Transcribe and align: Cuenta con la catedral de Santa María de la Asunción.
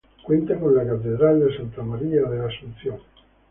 Cuenta 0.23 0.59
con 0.59 0.75
la 0.75 0.83
catedral 0.83 1.41
de 1.41 1.55
Santa 1.55 1.83
María 1.83 2.23
de 2.23 2.39
la 2.39 2.47
Asunción. 2.47 2.97